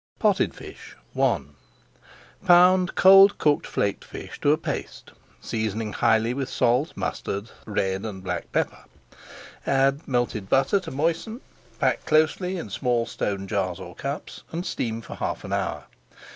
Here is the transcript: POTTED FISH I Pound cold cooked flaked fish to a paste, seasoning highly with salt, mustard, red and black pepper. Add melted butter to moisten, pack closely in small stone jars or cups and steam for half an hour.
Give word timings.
POTTED 0.17 0.55
FISH 0.55 0.97
I 1.15 1.41
Pound 2.47 2.95
cold 2.95 3.37
cooked 3.37 3.67
flaked 3.67 4.03
fish 4.03 4.41
to 4.41 4.51
a 4.51 4.57
paste, 4.57 5.11
seasoning 5.39 5.93
highly 5.93 6.33
with 6.33 6.49
salt, 6.49 6.93
mustard, 6.97 7.51
red 7.67 8.03
and 8.03 8.23
black 8.23 8.51
pepper. 8.51 8.85
Add 9.67 10.07
melted 10.07 10.49
butter 10.49 10.79
to 10.79 10.89
moisten, 10.89 11.39
pack 11.77 12.03
closely 12.07 12.57
in 12.57 12.71
small 12.71 13.05
stone 13.05 13.47
jars 13.47 13.79
or 13.79 13.93
cups 13.93 14.41
and 14.51 14.65
steam 14.65 15.01
for 15.03 15.13
half 15.17 15.43
an 15.43 15.53
hour. 15.53 15.85